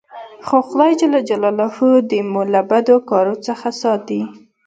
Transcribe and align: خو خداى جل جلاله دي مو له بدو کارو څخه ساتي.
خو 0.45 0.57
خداى 0.67 0.91
جل 0.99 1.13
جلاله 1.29 1.67
دي 2.09 2.19
مو 2.31 2.41
له 2.53 2.61
بدو 2.69 2.97
کارو 3.09 3.35
څخه 3.47 3.69
ساتي. 3.81 4.21